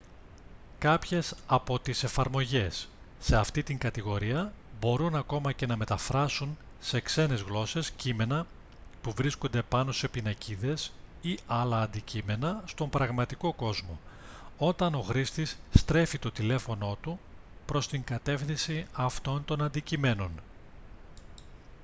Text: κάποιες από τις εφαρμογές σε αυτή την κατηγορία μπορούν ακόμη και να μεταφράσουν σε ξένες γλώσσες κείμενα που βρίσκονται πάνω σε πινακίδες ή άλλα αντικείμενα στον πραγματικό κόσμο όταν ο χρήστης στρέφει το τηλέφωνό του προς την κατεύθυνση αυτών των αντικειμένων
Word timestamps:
κάποιες 0.79 1.35
από 1.47 1.79
τις 1.79 2.03
εφαρμογές 2.03 2.87
σε 3.19 3.35
αυτή 3.35 3.63
την 3.63 3.77
κατηγορία 3.77 4.51
μπορούν 4.79 5.15
ακόμη 5.15 5.53
και 5.53 5.65
να 5.65 5.77
μεταφράσουν 5.77 6.57
σε 6.79 6.99
ξένες 7.01 7.41
γλώσσες 7.41 7.91
κείμενα 7.91 8.45
που 9.01 9.11
βρίσκονται 9.11 9.61
πάνω 9.61 9.91
σε 9.91 10.07
πινακίδες 10.07 10.91
ή 11.21 11.39
άλλα 11.47 11.81
αντικείμενα 11.81 12.63
στον 12.65 12.89
πραγματικό 12.89 13.53
κόσμο 13.53 13.99
όταν 14.57 14.95
ο 14.95 15.01
χρήστης 15.01 15.57
στρέφει 15.73 16.19
το 16.19 16.31
τηλέφωνό 16.31 16.97
του 17.01 17.19
προς 17.65 17.87
την 17.87 18.03
κατεύθυνση 18.03 18.85
αυτών 18.95 19.45
των 19.45 19.63
αντικειμένων 19.63 20.31